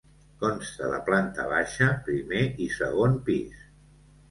[0.43, 3.65] Consta de planta baixa, primer i segon pis.